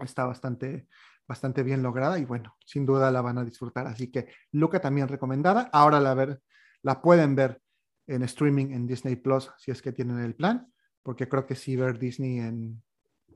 [0.00, 0.88] está bastante,
[1.26, 3.86] bastante bien lograda y bueno, sin duda la van a disfrutar.
[3.86, 5.68] Así que Luca también recomendada.
[5.72, 6.40] Ahora la, ver,
[6.82, 7.60] la pueden ver
[8.06, 11.76] en streaming en Disney Plus si es que tienen el plan, porque creo que sí
[11.76, 12.82] ver Disney en,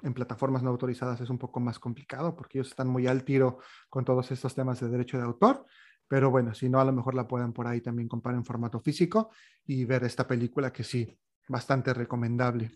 [0.03, 3.59] en plataformas no autorizadas es un poco más complicado porque ellos están muy al tiro
[3.89, 5.67] con todos estos temas de derecho de autor.
[6.09, 8.81] Pero bueno, si no, a lo mejor la pueden por ahí también comprar en formato
[8.81, 9.31] físico
[9.65, 11.17] y ver esta película que sí,
[11.49, 12.71] bastante recomendable.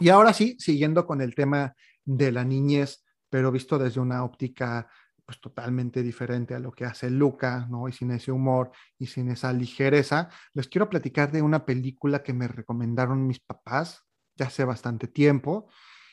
[0.00, 1.74] Y ahora sí, siguiendo con el tema
[2.06, 4.88] de la niñez, pero visto desde una óptica
[5.26, 7.88] pues totalmente diferente a lo que hace Luca, ¿no?
[7.88, 12.32] Y sin ese humor y sin esa ligereza, les quiero platicar de una película que
[12.32, 15.68] me recomendaron mis papás ya hace bastante tiempo.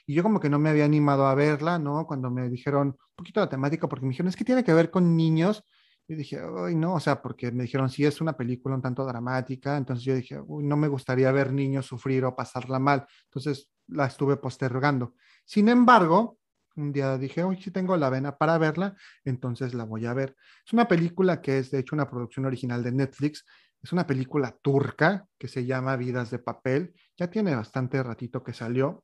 [0.06, 2.06] Y yo como que no me había animado a verla, ¿no?
[2.08, 4.90] Cuando me dijeron un poquito la temática, porque me dijeron, es que tiene que ver
[4.92, 5.64] con niños.
[6.08, 9.06] Y dije, ay, no, o sea, porque me dijeron, sí, es una película un tanto
[9.06, 9.78] dramática.
[9.78, 13.06] Entonces yo dije, uy, no me gustaría ver niños sufrir o pasarla mal.
[13.26, 15.16] Entonces la estuve postergando.
[15.46, 16.40] Sin embargo,
[16.76, 20.36] un día dije, hoy sí tengo la vena para verla, entonces la voy a ver.
[20.66, 23.46] Es una película que es de hecho una producción original de Netflix.
[23.82, 26.94] Es una película turca que se llama Vidas de Papel.
[27.18, 29.04] Ya tiene bastante ratito que salió.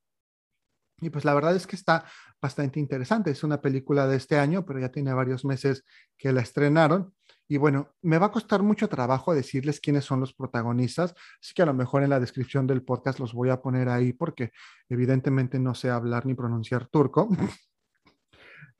[1.01, 2.05] Y pues la verdad es que está
[2.41, 3.31] bastante interesante.
[3.31, 5.85] Es una película de este año, pero ya tiene varios meses
[6.17, 7.13] que la estrenaron.
[7.47, 11.63] Y bueno, me va a costar mucho trabajo decirles quiénes son los protagonistas, así que
[11.63, 14.51] a lo mejor en la descripción del podcast los voy a poner ahí porque
[14.87, 17.27] evidentemente no sé hablar ni pronunciar turco.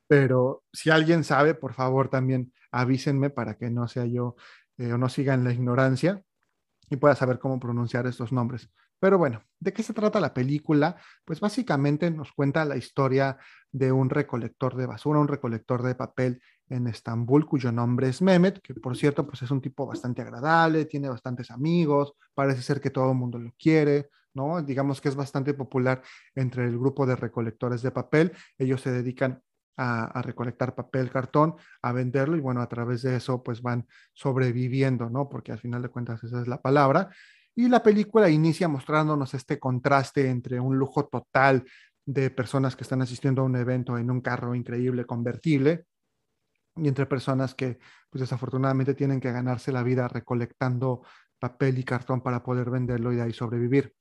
[0.07, 4.35] Pero si alguien sabe, por favor también avísenme para que no sea yo
[4.77, 6.23] eh, o no siga en la ignorancia
[6.91, 8.69] y pueda saber cómo pronunciar estos nombres.
[8.99, 10.97] Pero bueno, ¿de qué se trata la película?
[11.25, 13.37] Pues básicamente nos cuenta la historia
[13.71, 18.61] de un recolector de basura, un recolector de papel en Estambul, cuyo nombre es Mehmet,
[18.61, 22.91] que por cierto, pues es un tipo bastante agradable, tiene bastantes amigos, parece ser que
[22.91, 24.61] todo el mundo lo quiere, ¿no?
[24.61, 26.01] Digamos que es bastante popular
[26.35, 28.33] entre el grupo de recolectores de papel.
[28.57, 29.41] Ellos se dedican
[29.77, 35.09] a, recolectar papel, cartón, a venderlo y bueno, a través de eso pues van sobreviviendo,
[35.09, 35.29] ¿no?
[35.29, 37.09] Porque al final de cuentas esa es la palabra.
[37.55, 41.65] Y la película inicia mostrándonos este contraste entre un lujo total
[42.05, 45.85] de personas que están asistiendo a un evento en un carro increíble convertible
[46.75, 47.77] y entre personas que
[48.09, 51.03] pues desafortunadamente tienen que ganarse la vida recolectando
[51.37, 53.93] papel y cartón para poder venderlo y de ahí sobrevivir.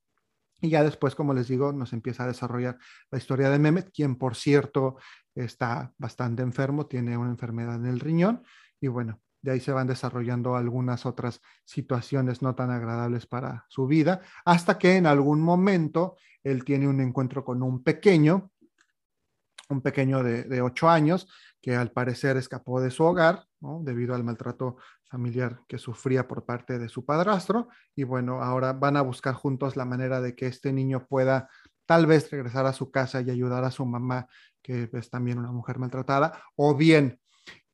[0.60, 2.78] Y ya después, como les digo, nos empieza a desarrollar
[3.10, 4.96] la historia de Mehmet, quien por cierto
[5.34, 8.42] está bastante enfermo, tiene una enfermedad en el riñón
[8.80, 13.86] y bueno, de ahí se van desarrollando algunas otras situaciones no tan agradables para su
[13.86, 18.50] vida, hasta que en algún momento él tiene un encuentro con un pequeño,
[19.68, 21.28] un pequeño de, ocho años,
[21.60, 23.44] que al parecer escapó de su hogar,
[23.82, 27.68] debido al maltrato familiar que sufría por parte de su padrastro.
[27.94, 31.48] Y bueno, ahora van a buscar juntos la manera de que este niño pueda
[31.86, 34.28] tal vez regresar a su casa y ayudar a su mamá,
[34.62, 37.20] que es también una mujer maltratada, o bien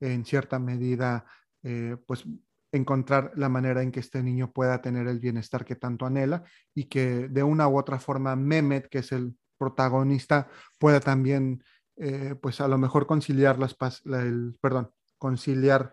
[0.01, 1.25] en cierta medida
[1.65, 2.25] eh, pues
[2.73, 6.43] encontrar la manera en que este niño pueda tener el bienestar que tanto anhela
[6.75, 10.49] y que de una u otra forma Mehmet, que es el protagonista,
[10.79, 11.63] pueda también,
[11.97, 15.93] eh, pues a lo mejor conciliar las el, perdón, conciliar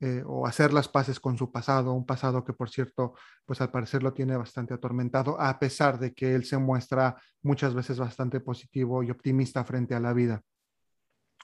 [0.00, 3.14] eh, o hacer las paces con su pasado, un pasado que por cierto,
[3.44, 7.74] pues al parecer lo tiene bastante atormentado, a pesar de que él se muestra muchas
[7.74, 10.42] veces bastante positivo y optimista frente a la vida.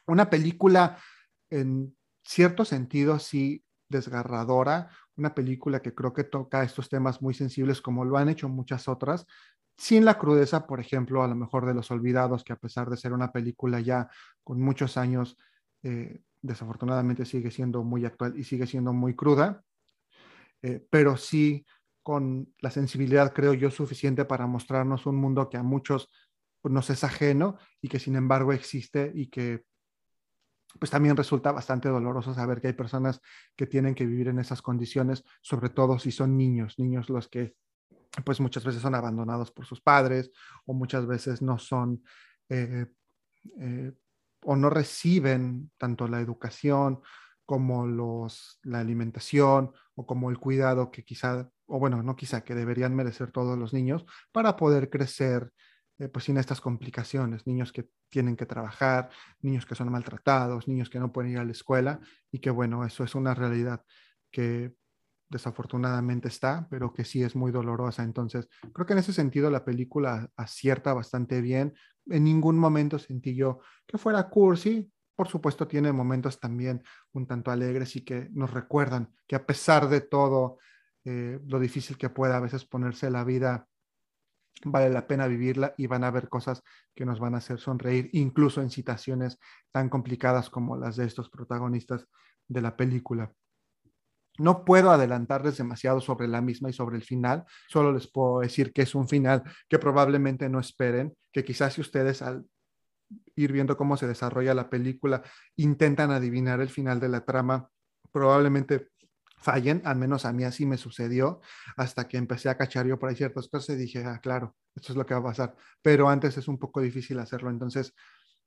[0.07, 0.99] Una película
[1.51, 7.81] en cierto sentido sí desgarradora, una película que creo que toca estos temas muy sensibles
[7.81, 9.27] como lo han hecho muchas otras,
[9.77, 12.97] sin la crudeza, por ejemplo, a lo mejor de Los Olvidados, que a pesar de
[12.97, 14.09] ser una película ya
[14.43, 15.39] con muchos años,
[15.83, 19.63] eh, desafortunadamente sigue siendo muy actual y sigue siendo muy cruda,
[20.63, 21.65] eh, pero sí
[22.03, 26.11] con la sensibilidad, creo yo, suficiente para mostrarnos un mundo que a muchos
[26.65, 29.65] nos es ajeno y que sin embargo existe y que
[30.79, 33.21] pues también resulta bastante doloroso saber que hay personas
[33.57, 37.55] que tienen que vivir en esas condiciones, sobre todo si son niños, niños los que
[38.25, 40.31] pues muchas veces son abandonados por sus padres
[40.67, 42.03] o muchas veces no son
[42.49, 42.87] eh,
[43.61, 43.93] eh,
[44.43, 47.01] o no reciben tanto la educación
[47.45, 52.55] como los, la alimentación o como el cuidado que quizá, o bueno, no quizá, que
[52.55, 55.51] deberían merecer todos los niños para poder crecer
[56.07, 61.01] pues sin estas complicaciones, niños que tienen que trabajar, niños que son maltratados, niños que
[61.01, 63.83] no pueden ir a la escuela y que bueno, eso es una realidad
[64.31, 64.75] que
[65.29, 68.03] desafortunadamente está, pero que sí es muy dolorosa.
[68.03, 71.75] Entonces, creo que en ese sentido la película acierta bastante bien.
[72.07, 74.91] En ningún momento sentí yo que fuera cursi.
[75.15, 76.83] Por supuesto, tiene momentos también
[77.13, 80.59] un tanto alegres y que nos recuerdan que a pesar de todo
[81.05, 83.67] eh, lo difícil que pueda a veces ponerse la vida,
[84.65, 86.63] vale la pena vivirla y van a haber cosas
[86.95, 89.39] que nos van a hacer sonreír, incluso en situaciones
[89.73, 92.07] tan complicadas como las de estos protagonistas
[92.49, 93.33] de la película.
[94.39, 98.73] No puedo adelantarles demasiado sobre la misma y sobre el final, solo les puedo decir
[98.73, 102.47] que es un final que probablemente no esperen, que quizás si ustedes al
[103.35, 105.23] ir viendo cómo se desarrolla la película
[105.57, 107.69] intentan adivinar el final de la trama,
[108.13, 108.89] probablemente
[109.41, 111.41] fallen, al menos a mí así me sucedió,
[111.77, 114.93] hasta que empecé a cachar yo por ahí ciertas cosas y dije, ah, claro, esto
[114.93, 117.95] es lo que va a pasar, pero antes es un poco difícil hacerlo, entonces,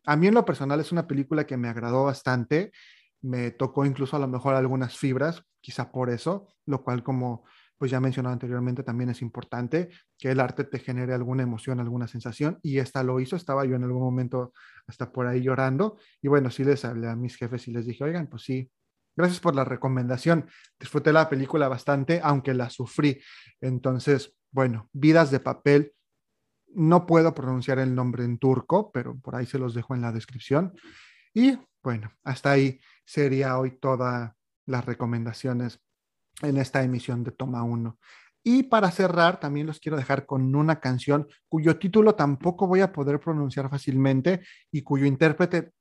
[0.06, 2.72] a mí en lo personal es una película que me agradó bastante,
[3.22, 7.46] me tocó incluso a lo mejor algunas fibras, quizá por eso, lo cual como
[7.78, 12.08] pues ya mencionado anteriormente también es importante que el arte te genere alguna emoción, alguna
[12.08, 14.54] sensación y esta lo hizo, estaba yo en algún momento
[14.86, 18.04] hasta por ahí llorando y bueno, sí les hablé a mis jefes y les dije,
[18.04, 18.70] oigan, pues sí,
[19.22, 20.50] gracias por la recomendación,
[20.80, 23.22] disfruté la película bastante, aunque la sufrí.
[23.62, 25.94] Entonces, bueno, Vidas de Papel,
[26.74, 30.12] no puedo pronunciar el nombre en turco, pero por ahí se los dejo en la
[30.12, 30.74] descripción.
[31.34, 34.32] Y bueno, hasta ahí sería hoy todas
[34.66, 35.80] las recomendaciones
[36.42, 37.98] en esta emisión de Toma 1.
[38.44, 42.92] Y para cerrar, también los quiero dejar con una canción cuyo título tampoco voy a
[42.92, 44.42] poder pronunciar fácilmente
[44.72, 45.74] y cuyo intérprete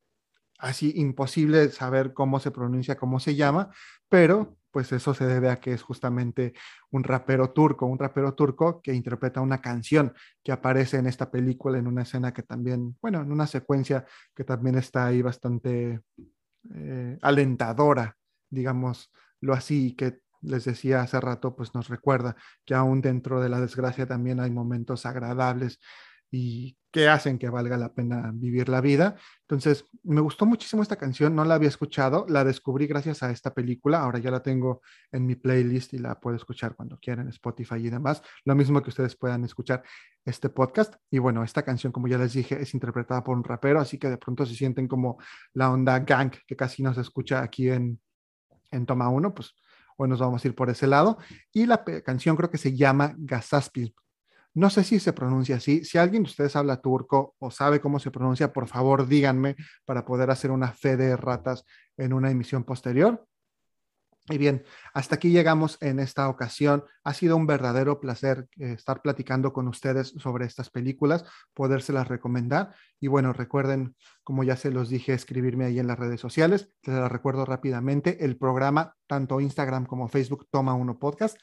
[0.61, 3.71] así imposible saber cómo se pronuncia, cómo se llama,
[4.09, 6.55] pero pues eso se debe a que es justamente
[6.91, 10.13] un rapero turco, un rapero turco que interpreta una canción
[10.45, 14.05] que aparece en esta película en una escena que también, bueno, en una secuencia
[14.35, 16.01] que también está ahí bastante
[16.75, 18.17] eh, alentadora,
[18.49, 23.49] digamos lo así, que les decía hace rato, pues nos recuerda que aún dentro de
[23.49, 25.81] la desgracia también hay momentos agradables
[26.31, 29.17] y que hacen que valga la pena vivir la vida.
[29.43, 33.55] Entonces, me gustó muchísimo esta canción, no la había escuchado, la descubrí gracias a esta
[33.55, 37.77] película, ahora ya la tengo en mi playlist y la puedo escuchar cuando quieran, Spotify
[37.77, 39.83] y demás, lo mismo que ustedes puedan escuchar
[40.25, 40.95] este podcast.
[41.11, 44.09] Y bueno, esta canción, como ya les dije, es interpretada por un rapero, así que
[44.09, 45.19] de pronto se sienten como
[45.55, 48.01] la onda gang que casi no se escucha aquí en,
[48.73, 49.55] en Toma 1, pues
[49.97, 51.19] hoy nos vamos a ir por ese lado.
[51.53, 53.93] Y la canción creo que se llama Gazaspis,
[54.55, 55.85] no sé si se pronuncia así.
[55.85, 60.05] Si alguien de ustedes habla turco o sabe cómo se pronuncia, por favor díganme para
[60.05, 61.65] poder hacer una fe de ratas
[61.97, 63.27] en una emisión posterior.
[64.29, 66.85] Y bien, hasta aquí llegamos en esta ocasión.
[67.05, 72.75] Ha sido un verdadero placer eh, estar platicando con ustedes sobre estas películas, podérselas recomendar.
[73.01, 76.71] Y bueno, recuerden, como ya se los dije, escribirme ahí en las redes sociales.
[76.83, 78.25] Les las recuerdo rápidamente.
[78.25, 81.37] El programa, tanto Instagram como Facebook, Toma Uno Podcast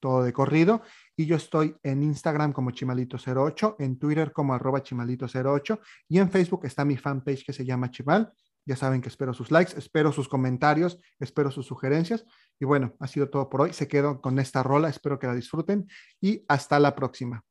[0.00, 0.82] todo de corrido.
[1.18, 6.64] Y yo estoy en Instagram como Chimalito08, en Twitter como arroba Chimalito08 y en Facebook
[6.64, 8.32] está mi fanpage que se llama Chimal.
[8.64, 12.24] Ya saben que espero sus likes, espero sus comentarios, espero sus sugerencias.
[12.60, 13.72] Y bueno, ha sido todo por hoy.
[13.72, 15.88] Se quedo con esta rola, espero que la disfruten
[16.20, 17.44] y hasta la próxima.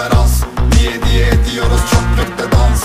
[0.00, 0.42] pomerans
[0.72, 2.84] Diye diye ediyoruz çöplükte dans.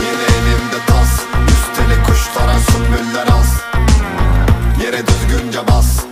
[0.00, 1.12] Yine elimde tas.
[1.48, 3.62] Üstelik kuşlara sümbüller az.
[4.82, 6.04] Yere düzgünce bas.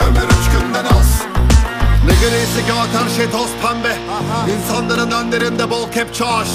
[0.00, 1.22] Ömür üç günden az.
[2.06, 3.88] Ne grisi kağıt her şey toz pembe.
[3.88, 4.46] Aha.
[4.48, 6.48] İnsanların önlerinde bol kepçe aş.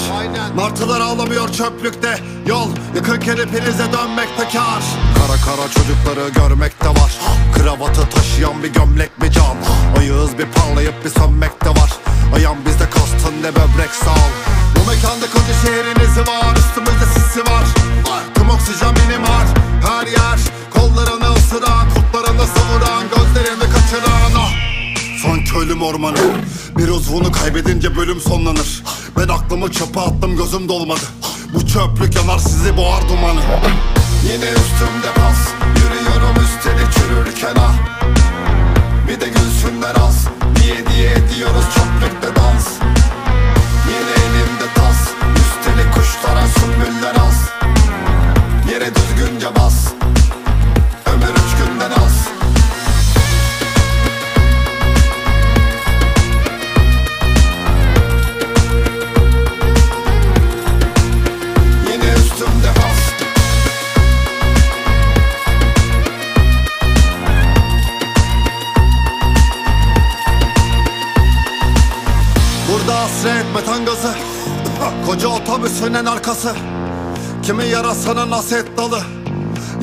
[0.56, 2.18] Martılar ağlamıyor çöplükte.
[2.46, 4.84] Yol yıkırken hepinize dönmekte kar
[5.16, 7.18] Kara kara çocukları görmekte var.
[7.56, 9.56] Kravatı taşıyan bir gömlek bir cam.
[9.98, 12.03] Ayığız bir parlayıp bir sönmekte var.
[12.34, 14.20] Ayağım bizde kastın ne böbrek sağ
[14.76, 17.64] Bu mekanda koca şehrin izi var Üstümüzde sisi var.
[18.34, 19.46] Tüm oksijen benim var
[19.88, 20.38] Her yer.
[20.74, 24.34] Kollarını ısıran Kurtlarını savuran Gözlerimi kaçıran
[25.64, 26.16] ölüm ormanı.
[26.78, 28.82] Bir uzvunu kaybedince bölüm sonlanır.
[29.16, 31.00] Ben aklımı çöpe attım gözüm dolmadı.
[31.54, 33.40] Bu çöplük yanar sizi boğar dumanı.
[34.24, 37.74] Yine üstümde pas Yürüyorum üstelik çürürken ah.
[39.08, 40.26] Bir de gülsünler az
[40.64, 42.68] Diye diye ediyoruz çöplükte dans.
[43.88, 45.10] Yine elimde tas.
[45.36, 47.50] Üstelik kuşlara sümbüller az
[48.70, 49.93] Yere düzgünce bas
[73.54, 74.14] metan gazı
[75.06, 76.54] Koca otobüsün en arkası.
[77.42, 79.00] Kimi yarasana naset dalı?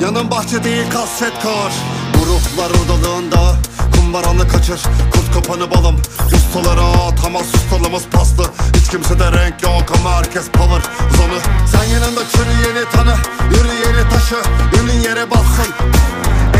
[0.00, 1.72] Yanın bahçe değil kasset kar.
[2.14, 3.56] Bu ruhlar odalığında
[3.96, 4.80] Kumbaranı kaçır.
[5.12, 5.96] Kuz kopanı balım.
[6.34, 8.44] Ustalara atamaz ustalımız paslı.
[8.76, 10.82] Hiç kimsede renk yok ama herkes power.
[11.16, 11.38] Zonu
[11.72, 13.14] Sen yanında çürüyeni tanı.
[13.50, 14.36] Yürüyeni taşı.
[14.82, 15.72] Ünün yere bassın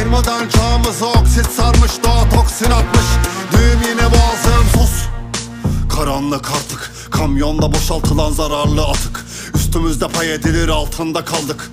[0.03, 1.93] En modern çağımızı oksit sarmış.
[2.05, 3.07] Doğa toksin atmış.
[3.53, 4.93] Düğüm yine boğazım sus.
[5.97, 9.25] Karanlık artık Kamyonda boşaltılan zararlı atık.
[9.55, 11.71] Üstümüzde pay edilir altında kaldık.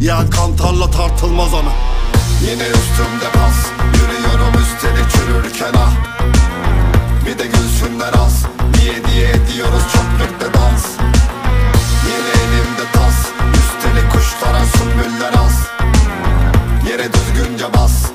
[0.00, 1.72] Yel kantarla tartılmaz ana.
[2.42, 3.56] Yine üstümde pas.
[3.94, 5.92] Yürüyorum üstelik çürürken ah
[7.26, 8.44] Bir de gülsünler az.
[8.78, 10.84] Niye diye ediyoruz çok birlikte dans.
[12.06, 13.16] Yine elimde tas.
[13.54, 15.66] Üstelik kuşlara sümbüller az.
[16.88, 18.11] Yere düzgünce bas.